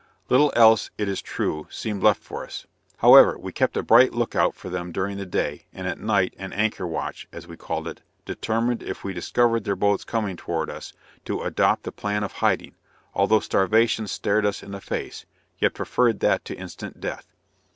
[0.29, 2.65] Little else it is true, seemed left for us;
[2.97, 6.33] however, we kept a bright look out for them during the day, and at night
[6.39, 10.71] "an anchor watch" as we called it, determined if we discovered their boats coming towards
[10.71, 10.93] us,
[11.25, 12.73] to adopt the plan of hiding,
[13.13, 15.27] although starvation stared us in the face
[15.59, 17.27] yet preferred that to instant death.